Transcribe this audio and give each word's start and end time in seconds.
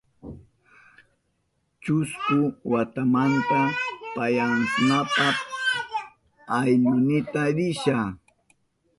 Chusku 1.83 2.39
watamanta 2.71 3.59
pasyanapa 4.13 5.27
aylluynita 6.57 7.41
risha. 7.57 7.97